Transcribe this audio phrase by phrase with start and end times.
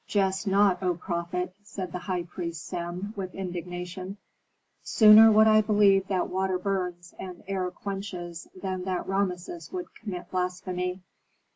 [0.07, 4.17] "Jest not, O prophet," said the high priest Sem, with indignation.
[4.81, 10.31] "Sooner would I believe that water burns and air quenches than that Rameses would commit
[10.31, 11.03] blasphemy."